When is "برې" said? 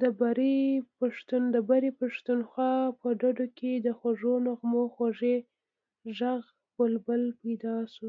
1.68-1.88